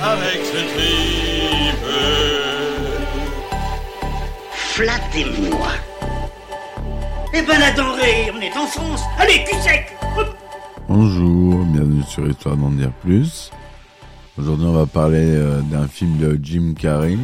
[0.00, 1.86] Avec ce tripe.
[4.52, 5.68] Flattez-moi.
[7.34, 9.02] Eh ben la denrée, on est en France.
[9.18, 9.94] Allez, cul sec.
[10.88, 13.50] Bonjour, bienvenue sur Histoire d'en dire plus.
[14.38, 17.18] Aujourd'hui, on va parler euh, d'un film de Jim Carrey.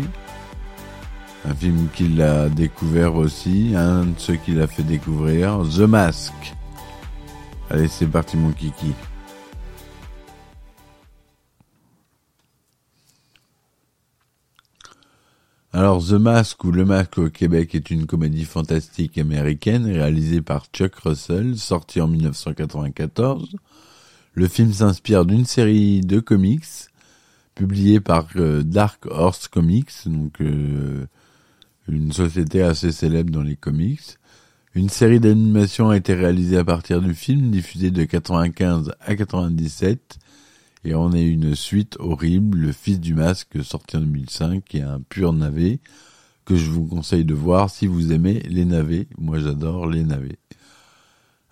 [1.49, 6.35] Un film qu'il a découvert aussi, un de ceux qu'il a fait découvrir, The Mask.
[7.71, 8.93] Allez, c'est parti mon kiki.
[15.83, 20.67] Alors, The Mask ou Le Masque au Québec est une comédie fantastique américaine réalisée par
[20.73, 23.49] Chuck Russell, sortie en 1994.
[24.35, 26.63] Le film s'inspire d'une série de comics
[27.57, 29.91] publiée par euh, Dark Horse Comics,
[30.41, 31.05] euh,
[31.89, 34.19] une société assez célèbre dans les comics.
[34.77, 40.21] Une série d'animation a été réalisée à partir du film, diffusé de 95 à 97,
[40.85, 44.83] et on a une suite horrible, Le Fils du Masque, sorti en 2005, qui est
[44.83, 45.79] un pur navet,
[46.45, 49.07] que je vous conseille de voir si vous aimez les navets.
[49.17, 50.39] Moi j'adore les navets.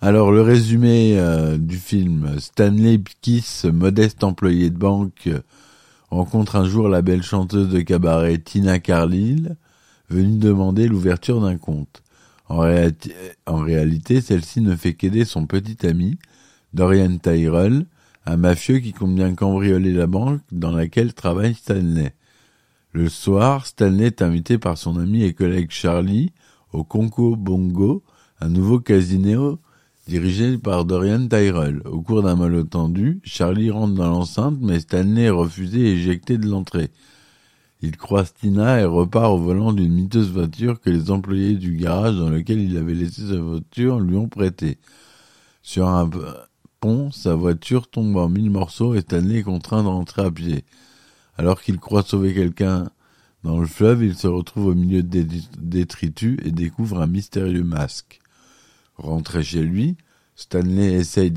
[0.01, 5.29] Alors le résumé euh, du film, Stanley Kiss, modeste employé de banque,
[6.09, 9.55] rencontre un jour la belle chanteuse de cabaret Tina Carlyle,
[10.09, 12.03] venue demander l'ouverture d'un compte.
[12.49, 12.65] En,
[13.45, 16.17] en réalité, celle-ci ne fait qu'aider son petit ami,
[16.73, 17.85] Dorian Tyrell,
[18.25, 22.13] un mafieux qui compte bien cambrioler la banque dans laquelle travaille Stanley.
[22.93, 26.31] Le soir, Stanley est invité par son ami et collègue Charlie
[26.73, 28.03] au Conco Bongo,
[28.39, 29.59] un nouveau casino
[30.07, 31.81] dirigé par Dorian Tyrell.
[31.85, 36.47] Au cours d'un malentendu, Charlie rentre dans l'enceinte, mais Stanley est refusé et éjecté de
[36.47, 36.91] l'entrée.
[37.81, 42.15] Il croise Tina et repart au volant d'une miteuse voiture que les employés du garage
[42.15, 44.77] dans lequel il avait laissé sa voiture lui ont prêté.
[45.63, 46.07] Sur un
[47.11, 50.65] sa voiture tombe en mille morceaux et Stanley est contraint de rentrer à pied.
[51.37, 52.89] Alors qu'il croit sauver quelqu'un
[53.43, 55.27] dans le fleuve, il se retrouve au milieu des
[55.59, 58.19] détritus et découvre un mystérieux masque.
[58.95, 59.95] Rentré chez lui,
[60.35, 61.29] Stanley essaye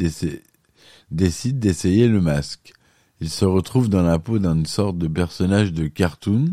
[1.10, 2.72] décide d'essayer le masque.
[3.20, 6.52] Il se retrouve dans la peau d'une sorte de personnage de cartoon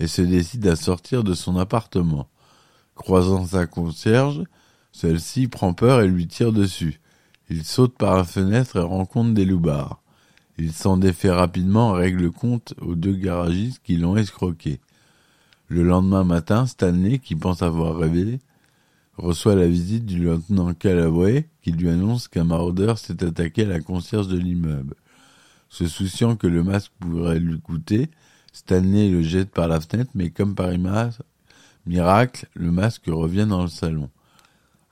[0.00, 2.28] et se décide à sortir de son appartement.
[2.96, 4.42] Croisant sa concierge,
[4.90, 7.00] celle-ci prend peur et lui tire dessus.
[7.50, 10.00] Il saute par la fenêtre et rencontre des loupards.
[10.56, 14.80] Il s'en défait rapidement et règle compte aux deux garagistes qui l'ont escroqué.
[15.68, 18.38] Le lendemain matin, Stanley, qui pense avoir rêvé,
[19.16, 23.80] reçoit la visite du lieutenant Callaway qui lui annonce qu'un maraudeur s'est attaqué à la
[23.80, 24.94] concierge de l'immeuble.
[25.68, 28.10] Se souciant que le masque pourrait lui coûter,
[28.52, 30.70] Stanley le jette par la fenêtre, mais comme par
[31.86, 34.08] miracle, le masque revient dans le salon.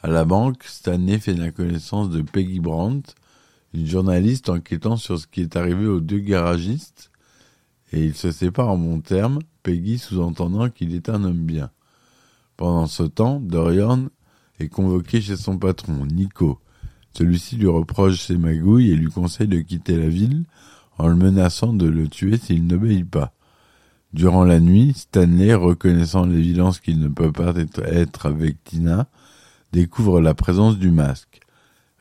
[0.04, 3.14] À la banque, Stanley fait la connaissance de Peggy Brandt,
[3.72, 7.12] une journaliste enquêtant sur ce qui est arrivé aux deux garagistes,
[7.92, 11.70] et ils se séparent en bons termes, Peggy sous-entendant qu'il est un homme bien.
[12.56, 14.08] Pendant ce temps, Dorian
[14.58, 16.58] est convoqué chez son patron, Nico.
[17.16, 20.46] Celui-ci lui reproche ses magouilles et lui conseille de quitter la ville
[20.98, 23.34] en le menaçant de le tuer s'il n'obéit pas.
[24.12, 29.06] Durant la nuit, Stanley, reconnaissant l'évidence qu'il ne peut pas être avec Tina,
[29.72, 31.40] découvre la présence du masque.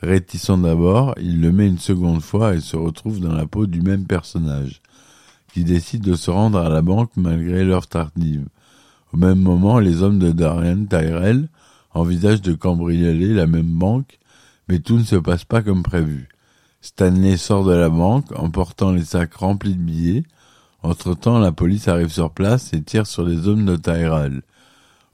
[0.02, 3.82] Réticent d'abord, il le met une seconde fois et se retrouve dans la peau du
[3.82, 4.82] même personnage,
[5.54, 8.48] qui décide de se rendre à la banque malgré l'heure tardive.
[9.14, 11.50] Au même moment, les hommes de Darian Tyrell
[11.94, 14.20] envisagent de cambrioler la même banque,
[14.68, 16.30] mais tout ne se passe pas comme prévu.
[16.82, 20.24] Stanley sort de la banque en portant les sacs remplis de billets.
[20.82, 24.42] Entre-temps, la police arrive sur place et tire sur les hommes de Tyrell.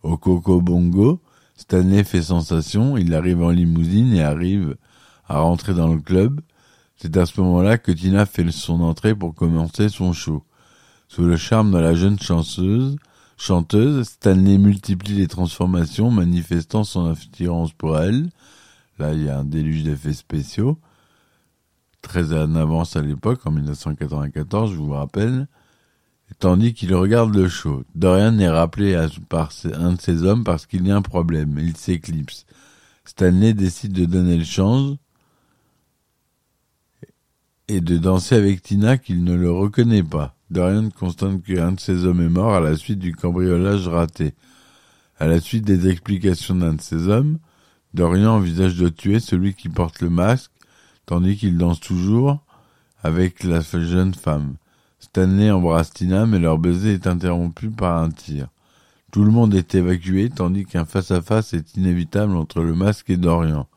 [0.04, 1.20] Au Coco Bongo,
[1.58, 4.78] Stanley fait sensation, il arrive en limousine et arrive
[5.28, 6.40] à rentrer dans le club.
[6.98, 10.44] C'est à ce moment-là que Tina fait son entrée pour commencer son show.
[11.08, 12.96] Sous le charme de la jeune chanceuse,
[13.38, 18.30] chanteuse, Stanley multiplie les transformations, manifestant son attirance pour elle.
[19.00, 20.78] Là, il y a un déluge d'effets spéciaux.
[22.02, 25.48] Très en avance à l'époque, en 1994, je vous rappelle.
[26.40, 27.84] Tandis qu'il regarde le show.
[27.96, 31.58] Dorian est rappelé par un de ses hommes parce qu'il y a un problème.
[31.58, 32.46] Il s'éclipse.
[33.06, 34.98] Stanley décide de donner le change
[37.68, 40.36] et de danser avec Tina qu'il ne le reconnaît pas.
[40.50, 44.36] Dorian constate qu'un de ses hommes est mort à la suite du cambriolage raté.
[45.20, 47.40] À la suite des explications d'un de ses hommes,
[47.94, 50.52] Dorian envisage de tuer celui qui porte le masque,
[51.06, 52.46] tandis qu'il danse toujours
[53.02, 54.56] avec la jeune femme.
[55.08, 58.50] Stanley embrasse Tina, mais leur baiser est interrompu par un tir.
[59.12, 63.68] Tout le monde est évacué, tandis qu'un face-à-face est inévitable entre le masque et Dorian,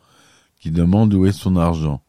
[0.58, 2.02] qui demande où est son argent.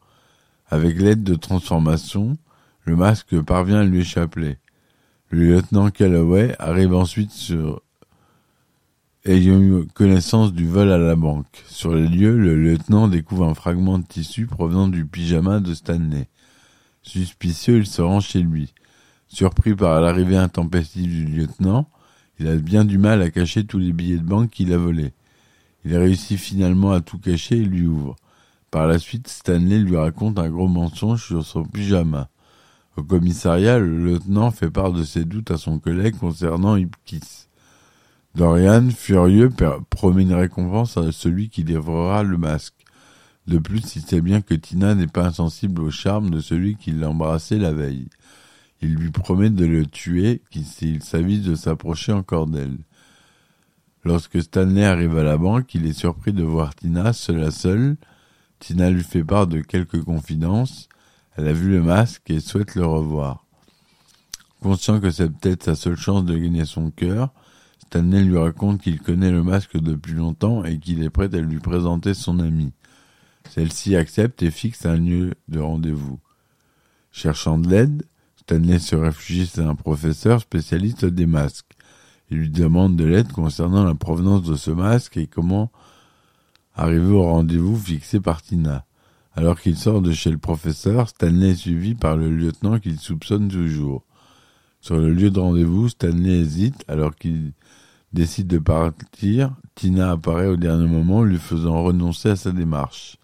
[0.68, 2.36] Avec l'aide de transformation,
[2.84, 4.58] le masque parvient à lui échapper.
[5.30, 7.80] Le lieutenant Calloway arrive ensuite sur
[9.24, 11.62] ayant eu connaissance du vol à la banque.
[11.68, 16.28] Sur les lieux, le lieutenant découvre un fragment de tissu provenant du pyjama de Stanley.
[17.02, 18.74] Suspicieux, il se rend chez lui.
[19.32, 21.88] Surpris par l'arrivée intempestive du lieutenant,
[22.38, 25.14] il a bien du mal à cacher tous les billets de banque qu'il a volés.
[25.86, 28.14] Il réussit finalement à tout cacher et lui ouvre.
[28.70, 32.28] Par la suite, Stanley lui raconte un gros mensonge sur son pyjama.
[32.98, 37.48] Au commissariat, le lieutenant fait part de ses doutes à son collègue concernant Ipkiss.
[38.34, 39.48] Dorian, furieux,
[39.88, 42.84] promet une récompense à celui qui dévorera le masque.
[43.46, 46.92] De plus, il sait bien que Tina n'est pas insensible au charme de celui qui
[46.92, 48.08] l'a embrassé la veille.
[48.82, 52.78] Il lui promet de le tuer s'il s'avise de s'approcher encore d'elle.
[54.04, 57.96] Lorsque Stanley arrive à la banque, il est surpris de voir Tina seule à seule.
[58.58, 60.88] Tina lui fait part de quelques confidences.
[61.36, 63.46] Elle a vu le masque et souhaite le revoir.
[64.60, 67.32] Conscient que c'est peut-être sa seule chance de gagner son cœur,
[67.78, 71.58] Stanley lui raconte qu'il connaît le masque depuis longtemps et qu'il est prêt à lui
[71.58, 72.72] présenter son ami.
[73.50, 76.18] Celle-ci accepte et fixe un lieu de rendez-vous.
[77.10, 78.04] Cherchant de l'aide,
[78.42, 81.76] Stanley se réfugie chez un professeur spécialiste des masques.
[82.28, 85.70] Il lui demande de l'aide concernant la provenance de ce masque et comment
[86.74, 88.84] arriver au rendez-vous fixé par Tina.
[89.36, 93.46] Alors qu'il sort de chez le professeur, Stanley est suivi par le lieutenant qu'il soupçonne
[93.46, 94.02] toujours.
[94.80, 97.52] Sur le lieu de rendez-vous, Stanley hésite alors qu'il
[98.12, 99.54] décide de partir.
[99.76, 103.18] Tina apparaît au dernier moment, lui faisant renoncer à sa démarche.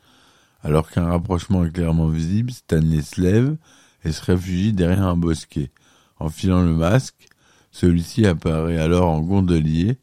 [0.62, 3.56] Alors qu'un rapprochement est clairement visible, Stanley se lève
[4.05, 5.71] et se réfugie derrière un bosquet.
[6.19, 7.29] Enfilant le masque,
[7.71, 9.99] celui-ci apparaît alors en gondolier,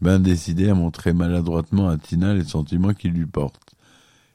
[0.00, 3.74] bien décidé à montrer maladroitement à Tina les sentiments qu'il lui porte.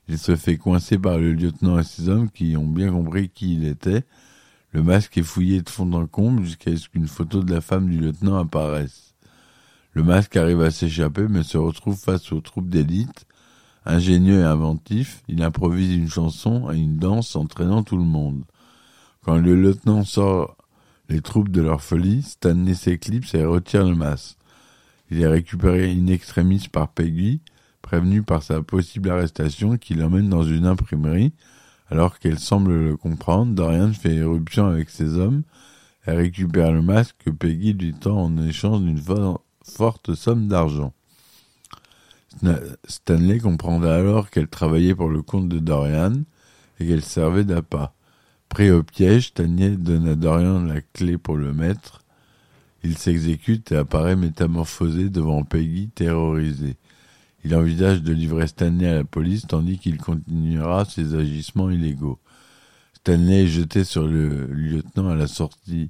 [0.10, 3.54] Il se fait coincer par le lieutenant et ses hommes qui ont bien compris qui
[3.56, 4.04] il était.
[4.72, 7.90] Le masque est fouillé de fond en comble jusqu'à ce qu'une photo de la femme
[7.90, 9.14] du lieutenant apparaisse.
[9.94, 13.26] Le masque arrive à s'échapper mais se retrouve face aux troupes d'élite.
[13.86, 18.44] Ingénieux et inventif, il improvise une chanson et une danse entraînant tout le monde.
[19.24, 20.58] Quand le lieutenant sort
[21.08, 24.38] les troupes de leur folie, Stanley s'éclipse et retire le masque.
[25.12, 27.42] Il est récupéré in extremis par Peggy,
[27.82, 31.32] prévenu par sa possible arrestation qui l'emmène dans une imprimerie.
[31.90, 35.44] Alors qu'elle semble le comprendre, Dorian fait éruption avec ses hommes
[36.06, 39.02] et récupère le masque que Peggy lui tend en échange d'une
[39.64, 40.94] forte somme d'argent.
[42.86, 46.24] Stanley comprendra alors qu'elle travaillait pour le compte de Dorian
[46.80, 47.94] et qu'elle servait d'appât.
[48.54, 52.04] Pris au piège, Stanley donne à Dorian la clé pour le mettre.
[52.84, 56.76] Il s'exécute et apparaît métamorphosé devant Peggy, terrorisée.
[57.44, 62.20] Il envisage de livrer Stanley à la police tandis qu'il continuera ses agissements illégaux.
[62.94, 65.90] Stanley est jeté sur le lieutenant à la sortie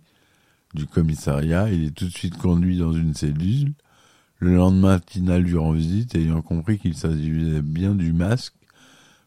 [0.74, 1.70] du commissariat.
[1.70, 3.74] Il est tout de suite conduit dans une cellule.
[4.40, 8.56] Le lendemain, Tina lui rend visite, ayant compris qu'il s'agissait bien du masque.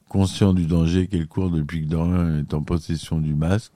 [0.09, 3.73] Conscient du danger qu'elle court depuis que Dorian est en possession du masque,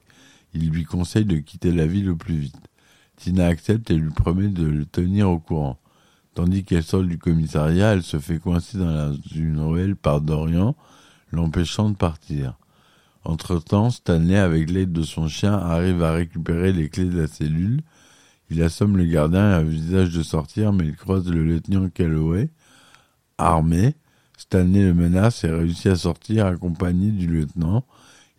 [0.55, 2.71] il lui conseille de quitter la ville au plus vite.
[3.17, 5.79] Tina accepte et lui promet de le tenir au courant.
[6.35, 10.77] Tandis qu'elle sort du commissariat, elle se fait coincer dans une ruelle par Dorian,
[11.33, 12.57] l'empêchant de partir.
[13.25, 17.83] Entre-temps, Stanley, avec l'aide de son chien, arrive à récupérer les clés de la cellule.
[18.49, 22.49] Il assomme le gardien et envisage de sortir, mais il croise le lieutenant Calloway.
[23.37, 23.95] Armé,
[24.41, 27.85] Stanley le menace et réussit à sortir accompagné du lieutenant.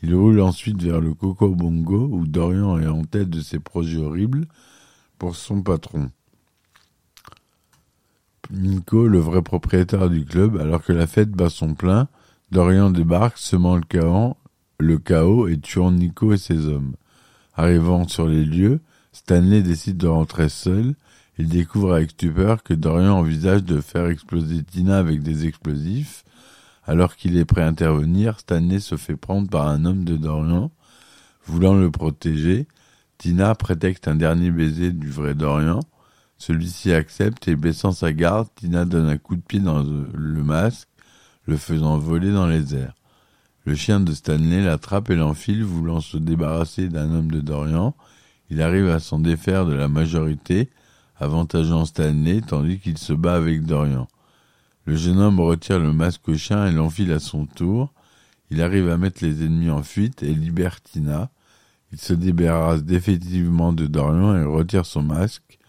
[0.02, 4.00] Il roule ensuite vers le Coco Bongo, où Dorian est en tête de ses projets
[4.00, 4.48] horribles
[5.20, 6.10] pour son patron.
[8.50, 12.08] Nico, le vrai propriétaire du club, alors que la fête bat son plein,
[12.50, 14.36] Dorian débarque, semant le chaos,
[14.80, 16.96] le chaos et tuant Nico et ses hommes.
[17.54, 18.80] Arrivant sur les lieux,
[19.12, 20.96] Stanley décide de rentrer seul.
[21.42, 26.24] Il découvre avec stupeur que Dorian envisage de faire exploser Tina avec des explosifs.
[26.86, 30.70] Alors qu'il est prêt à intervenir, Stanley se fait prendre par un homme de Dorian.
[31.48, 32.68] Voulant le protéger,
[33.18, 35.80] Tina prétexte un dernier baiser du vrai Dorian.
[36.38, 40.90] Celui-ci accepte et baissant sa garde, Tina donne un coup de pied dans le masque,
[41.46, 42.94] le faisant voler dans les airs.
[43.66, 47.96] Le chien de Stanley l'attrape et l'enfile, voulant se débarrasser d'un homme de Dorian.
[48.52, 50.70] Il arrive à s'en défaire de la majorité,
[51.22, 54.08] avantageant Stanley, tandis qu'il se bat avec Dorian.
[54.86, 57.94] Le jeune homme retire le masque au chien et l'enfile à son tour.
[58.50, 61.30] Il arrive à mettre les ennemis en fuite et libère Tina.
[61.92, 65.60] Il se débarrasse définitivement de Dorian et retire son masque.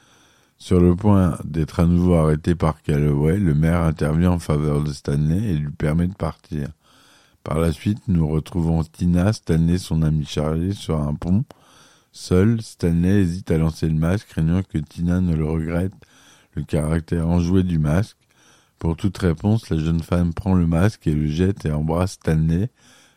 [0.56, 4.92] Sur le point d'être à nouveau arrêté par Calloway, le maire intervient en faveur de
[4.92, 6.68] Stanley et lui permet de partir.
[7.44, 11.44] Par la suite, nous retrouvons Tina, Stanley, son ami Charlie, sur un pont.
[12.12, 15.94] Seul, Stanley hésite à lancer le masque, craignant que Tina ne le regrette
[16.54, 18.18] le caractère enjoué du masque.
[18.78, 22.68] Pour toute réponse, la jeune femme prend le masque et le jette et embrasse Stanley,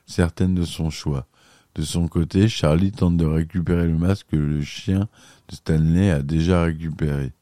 [0.06, 1.28] certaine de son choix.
[1.74, 5.10] De son côté, Charlie tente de récupérer le masque que le chien
[5.50, 7.34] de Stanley a déjà récupéré.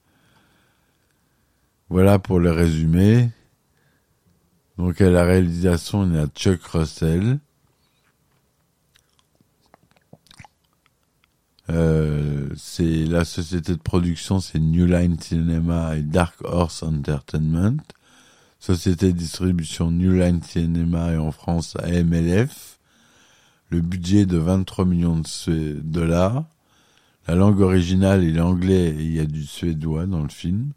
[1.90, 3.30] Voilà pour le résumé.
[4.80, 7.40] Donc à la réalisation, il y a Chuck Russell.
[11.70, 17.78] Euh, c'est la société de production, c'est New Line Cinema et Dark Horse Entertainment.
[18.60, 22.80] Société de distribution New Line Cinema et en France AMLF.
[23.70, 26.46] Le budget de 23 millions de dollars.
[27.28, 30.72] La langue originale est l'anglais et il y a du suédois dans le film.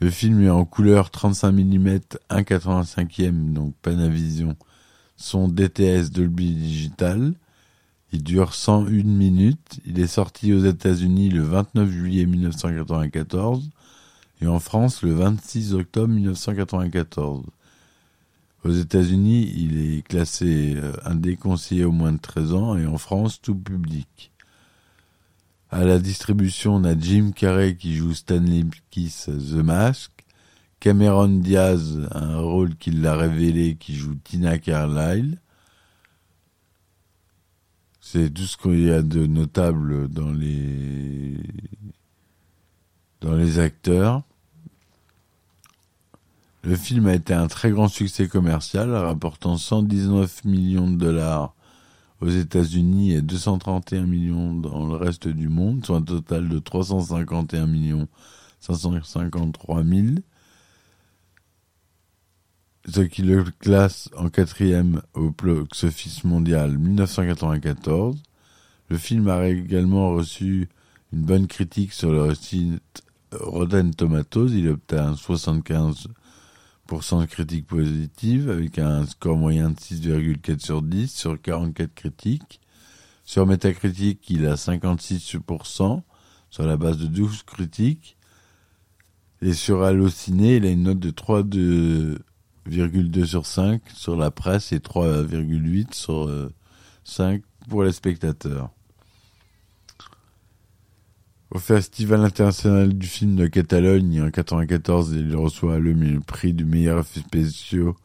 [0.00, 1.98] Le film est en couleur 35 mm
[2.30, 4.56] 1,85e, donc Panavision,
[5.16, 7.32] son DTS Dolby Digital.
[8.12, 9.80] Il dure 101 minutes.
[9.84, 13.70] Il est sorti aux États-Unis le 29 juillet 1994
[14.42, 17.44] et en France le 26 octobre 1994.
[18.64, 22.98] Aux États-Unis, il est classé euh, un déconseillé au moins de 13 ans et en
[22.98, 24.32] France tout public.
[25.70, 30.10] À la distribution, on a Jim Carrey qui joue Stanley Kiss The Mask,
[30.80, 35.38] Cameron Diaz, un rôle qu'il a révélé, qui joue Tina Carlyle.
[38.08, 41.34] C'est tout ce qu'il y a de notable dans les
[43.20, 44.22] dans les acteurs.
[46.62, 51.52] Le film a été un très grand succès commercial, rapportant 119 millions de dollars
[52.20, 57.66] aux États-Unis et 231 millions dans le reste du monde, soit un total de 351
[57.66, 58.06] millions
[58.60, 60.06] 553 000,
[62.88, 68.22] ce qui le classe en quatrième au box-office mondial 1994.
[68.88, 70.68] Le film a également reçu
[71.12, 73.02] une bonne critique sur le site
[73.32, 74.50] Rotten Tomatoes.
[74.52, 76.06] Il obtint 75%
[77.20, 82.60] de critiques positives avec un score moyen de 6,4 sur 10 sur 44 critiques.
[83.24, 86.02] Sur Metacritic, il a 56%
[86.50, 88.16] sur la base de 12 critiques.
[89.42, 91.10] Et sur Allociné, il a une note de
[92.68, 96.50] 3,2 sur 5 sur la presse et 3,8 sur
[97.04, 98.70] 5 pour les spectateurs.
[101.50, 106.98] Au Festival international du film de Catalogne en 94, il reçoit le prix du meilleur
[106.98, 107.96] effet spéciaux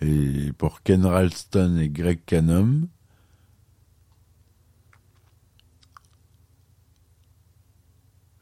[0.00, 2.88] et pour Ken Ralston et Greg Cannom.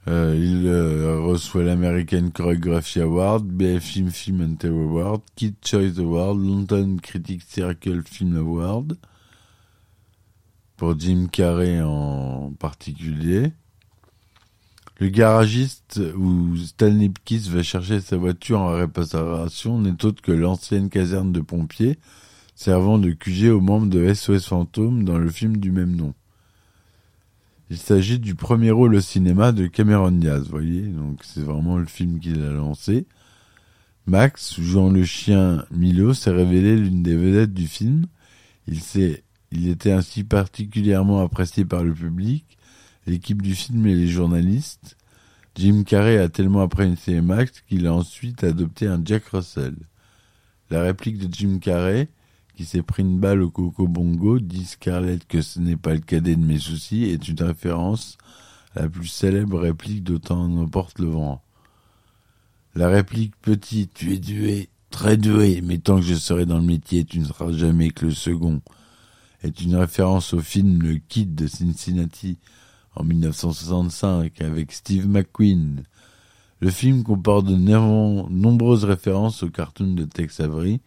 [0.06, 6.38] Euh, il euh, reçoit l'American Choreography Award, BFM Film and TV Award, Kid Choice Award,
[6.38, 8.98] London Critics Circle Film Award,
[10.76, 13.52] pour Jim Carrey en particulier.
[15.00, 20.90] Le garagiste où Stanley Kiss va chercher sa voiture en réparation n'est autre que l'ancienne
[20.90, 21.98] caserne de pompiers
[22.54, 26.14] servant de QG aux membres de SOS Fantôme dans le film du même nom.
[27.70, 31.86] Il s'agit du premier rôle au cinéma de Cameron Diaz, voyez, donc c'est vraiment le
[31.86, 33.06] film qu'il a lancé.
[34.06, 38.06] Max, jouant le chien Milo, s'est révélé l'une des vedettes du film.
[38.68, 42.58] Il s'est, il était ainsi particulièrement apprécié par le public
[43.06, 44.96] l'équipe du film et les journalistes,
[45.56, 49.76] Jim Carrey a tellement apprécié Max qu'il a ensuite adopté un Jack Russell.
[50.70, 52.08] La réplique de Jim Carrey,
[52.54, 56.00] qui s'est pris une balle au coco bongo, dit Scarlett que ce n'est pas le
[56.00, 58.16] cadet de mes soucis, est une référence
[58.74, 61.42] à la plus célèbre réplique d'Autant n'emporte le vent.
[62.74, 66.64] La réplique petit, tu es doué, très doué, mais tant que je serai dans le
[66.64, 68.60] métier, tu ne seras jamais que le second,
[69.42, 72.38] est une référence au film Le Kid de Cincinnati
[72.96, 75.84] en 1965 avec Steve McQueen.
[76.60, 80.80] Le film comporte de nombreuses références au cartoon de Tex Avery.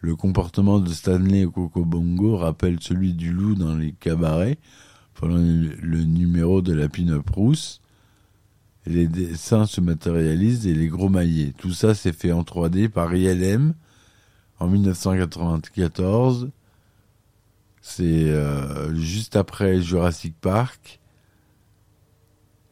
[0.00, 4.58] Le comportement de Stanley Coco Bongo rappelle celui du loup dans les cabarets
[5.14, 7.80] pendant le numéro de la pin-up rousse.
[8.86, 11.52] Les dessins se matérialisent et les gros maillets.
[11.58, 13.74] Tout ça s'est fait en 3D par ILM
[14.60, 16.50] en 1994
[17.82, 21.00] C'est euh, juste après Jurassic Park.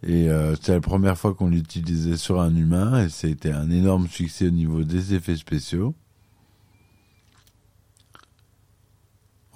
[0.05, 4.47] Et euh, la première fois qu'on l'utilisait sur un humain et c'était un énorme succès
[4.47, 5.97] au niveau des effets spéciaux.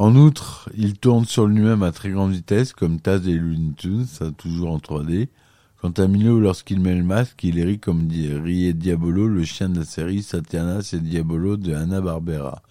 [0.01, 4.07] En outre, il tourne sur lui-même à très grande vitesse, comme Taz et Looney Tunes,
[4.07, 5.29] ça toujours en 3D.
[5.77, 9.81] Quant à Milo, lorsqu'il met le masque, il rit comme riait Diabolo, le chien de
[9.81, 12.63] la série Satianas et Diabolo de Hanna-Barbera,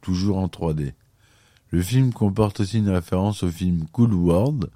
[0.00, 0.92] toujours en 3D.
[1.70, 4.70] Le film comporte aussi une référence au film Cool World,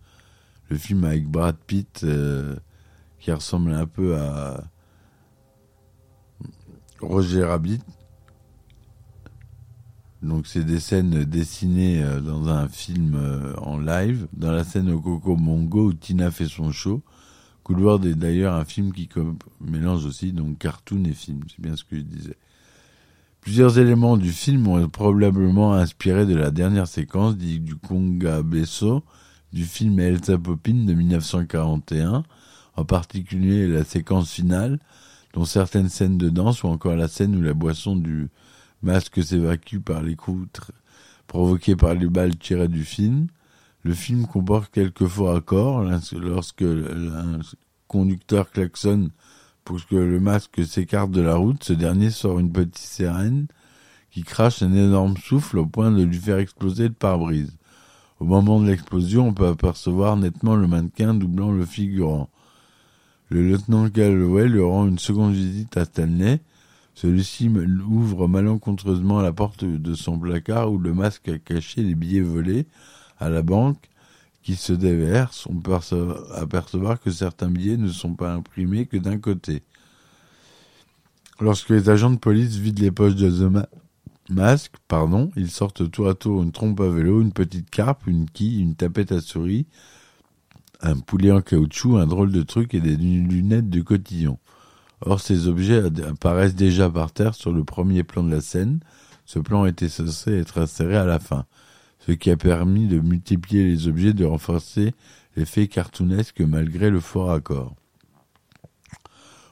[0.70, 2.56] le film avec Brad Pitt euh,
[3.20, 4.64] qui ressemble un peu à
[7.00, 7.82] Roger Rabbit.
[10.24, 14.26] Donc c'est des scènes dessinées euh, dans un film euh, en live.
[14.32, 17.02] Dans la scène au Coco Mongo où Tina fait son show.
[17.62, 19.08] Cool World est d'ailleurs un film qui
[19.60, 21.40] mélange aussi donc cartoon et film.
[21.48, 22.36] C'est bien ce que je disais.
[23.42, 29.04] Plusieurs éléments du film ont probablement inspiré de la dernière séquence dit du Conga Besso
[29.52, 32.24] du film Elsa Poppin de 1941,
[32.76, 34.80] en particulier la séquence finale,
[35.34, 38.30] dont certaines scènes de danse ou encore la scène où la boisson du
[38.84, 40.48] masque s'évacue par les coups
[41.26, 43.26] provoqués par les balles tirées du film.
[43.82, 47.40] Le film comporte quelques faux accords lorsque un
[47.88, 49.10] conducteur klaxonne
[49.64, 53.46] pour que le masque s'écarte de la route, ce dernier sort une petite sirène
[54.10, 57.56] qui crache un énorme souffle au point de lui faire exploser le pare-brise.
[58.20, 62.30] Au moment de l'explosion, on peut apercevoir nettement le mannequin doublant le figurant.
[63.28, 66.40] Le lieutenant Galloway lui rend une seconde visite à Stanley.
[66.94, 67.50] Celui-ci
[67.88, 72.66] ouvre malencontreusement la porte de son placard où le masque a caché les billets volés
[73.18, 73.90] à la banque
[74.42, 75.46] qui se déversent.
[75.46, 75.76] On peut
[76.34, 79.62] apercevoir que certains billets ne sont pas imprimés que d'un côté.
[81.40, 83.66] Lorsque les agents de police vident les poches de The
[84.30, 88.30] masque, pardon, ils sortent tour à tour une trompe à vélo, une petite carpe, une
[88.30, 89.66] quille, une tapette à souris,
[90.80, 94.38] un poulet en caoutchouc, un drôle de truc et des lunettes de cotillon.
[95.06, 98.80] Or, ces objets apparaissent déjà par terre sur le premier plan de la scène.
[99.26, 101.44] Ce plan était censé être inséré à la fin,
[102.00, 104.94] ce qui a permis de multiplier les objets, de renforcer
[105.36, 107.74] l'effet cartoonesque malgré le fort accord.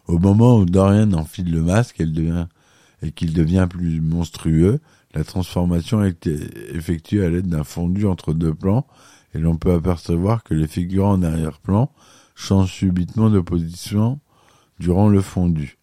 [0.07, 4.81] Au moment où Dorian enfile le masque, et qu'il devient plus monstrueux,
[5.15, 8.87] la transformation est effectuée à l'aide d'un fondu entre deux plans
[9.35, 11.91] et l'on peut apercevoir que les figurants en arrière-plan
[12.35, 14.19] changent subitement de position
[14.79, 15.79] durant le fondu.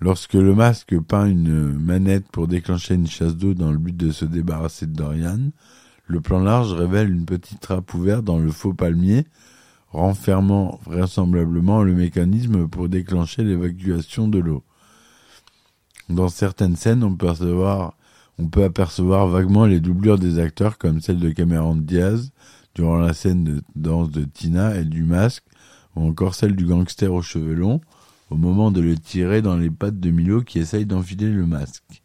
[0.00, 4.10] Lorsque le masque peint une manette pour déclencher une chasse d'eau dans le but de
[4.10, 5.50] se débarrasser de Dorian,
[6.06, 9.24] le plan large révèle une petite trappe ouverte dans le faux palmier,
[9.90, 14.62] renfermant vraisemblablement le mécanisme pour déclencher l'évacuation de l'eau.
[16.10, 17.96] Dans certaines scènes, on peut, apercevoir,
[18.38, 22.32] on peut apercevoir vaguement les doublures des acteurs comme celle de Cameron Diaz
[22.74, 25.44] durant la scène de danse de Tina et du masque,
[25.96, 27.80] ou encore celle du gangster aux cheveux longs
[28.34, 32.02] au moment de le tirer dans les pattes de Milo qui essaye d'enfiler le masque.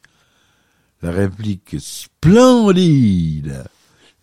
[1.01, 3.63] La réplique splendide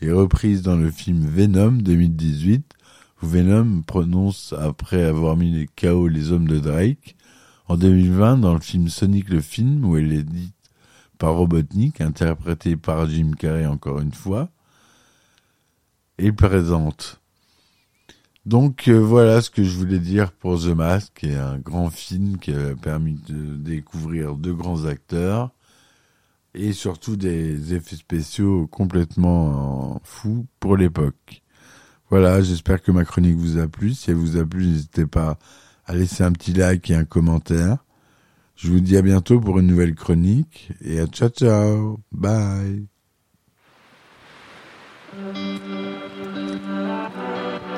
[0.00, 2.74] est reprise dans le film Venom 2018
[3.22, 7.16] où Venom prononce après avoir mis les KO les hommes de Drake
[7.66, 10.54] en 2020, dans le film Sonic le film, où elle est dite
[11.18, 14.50] par Robotnik, interprétée par Jim Carrey encore une fois,
[16.18, 17.20] et présente.
[18.46, 21.90] Donc euh, voilà ce que je voulais dire pour The Mask, qui est un grand
[21.90, 25.50] film qui a permis de découvrir deux grands acteurs
[26.54, 31.42] et surtout des effets spéciaux complètement fous pour l'époque.
[32.08, 33.94] Voilà, j'espère que ma chronique vous a plu.
[33.94, 35.38] Si elle vous a plu, n'hésitez pas
[35.84, 37.78] à laisser un petit like et un commentaire.
[38.54, 42.00] Je vous dis à bientôt pour une nouvelle chronique et à ciao ciao.
[42.12, 42.86] Bye.